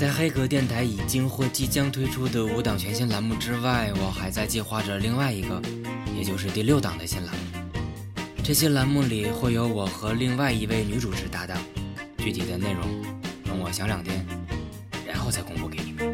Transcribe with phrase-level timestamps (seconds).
[0.00, 5.60] 在黑格电台已经或即将推出的五档全新栏目之外，我还在计划着另外一个，
[6.16, 7.42] 也就是第六档的新栏目。
[8.42, 11.58] 这些栏目里会有我和另外一位女主持搭档，
[12.16, 12.80] 具体的内容
[13.44, 14.24] 等我想两天，
[15.06, 16.09] 然后再公布给你们。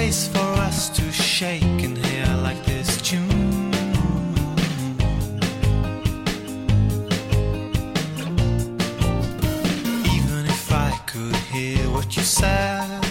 [0.00, 3.70] Space for us to shake and hear like this tune.
[10.16, 13.04] Even if I could hear what you said.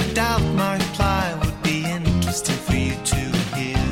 [0.00, 3.22] I doubt my reply would be interesting for you to
[3.56, 3.86] hear.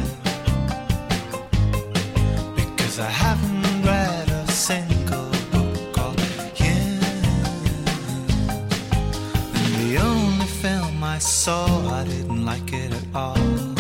[2.61, 4.92] Because I haven't read a single
[11.23, 13.73] saw, I didn't like it at all.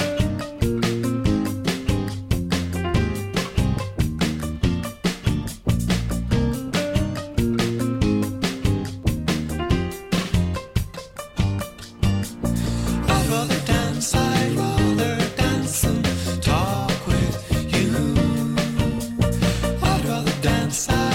[20.88, 21.11] I'd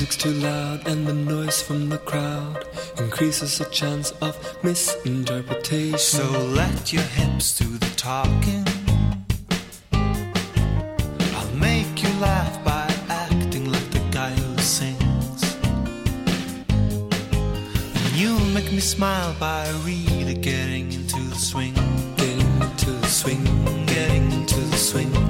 [0.00, 2.64] music's too loud and the noise from the crowd
[2.98, 5.98] increases the chance of misinterpretation.
[5.98, 6.22] So
[6.54, 8.64] let your hips do the talking.
[11.34, 15.56] I'll make you laugh by acting like the guy who sings.
[16.70, 21.74] And you'll make me smile by really getting into the swing.
[22.16, 23.42] getting into the swing.
[23.86, 25.27] Getting into the swing.